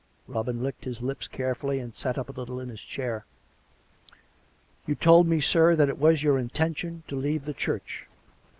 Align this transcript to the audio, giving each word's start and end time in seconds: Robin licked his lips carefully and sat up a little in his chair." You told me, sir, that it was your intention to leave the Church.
Robin 0.25 0.63
licked 0.63 0.85
his 0.85 1.03
lips 1.03 1.27
carefully 1.27 1.77
and 1.77 1.93
sat 1.93 2.17
up 2.17 2.27
a 2.27 2.31
little 2.31 2.59
in 2.59 2.69
his 2.69 2.81
chair." 2.81 3.23
You 4.87 4.95
told 4.95 5.27
me, 5.27 5.39
sir, 5.39 5.75
that 5.75 5.89
it 5.89 5.99
was 5.99 6.23
your 6.23 6.39
intention 6.39 7.03
to 7.07 7.15
leave 7.15 7.45
the 7.45 7.53
Church. 7.53 8.07